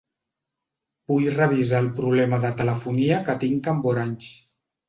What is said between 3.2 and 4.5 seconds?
que tinc amb Orange.